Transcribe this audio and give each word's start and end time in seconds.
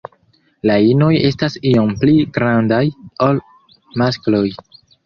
La 0.69 0.77
inoj 0.91 1.09
estas 1.29 1.59
iom 1.73 1.93
pli 2.05 2.17
grandaj 2.39 2.83
ol 3.29 3.47
maskloj. 4.05 4.47